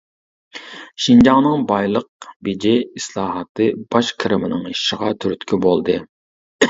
[1.03, 5.99] شىنجاڭنىڭ بايلىق بېجى ئىسلاھاتى باج كىرىمىنىڭ ئېشىشىغا تۈرتكە بولدى.